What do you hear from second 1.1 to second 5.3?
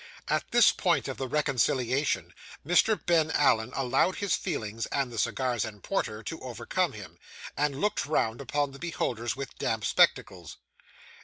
the reconciliation, Mr. Ben Allen allowed his feelings and the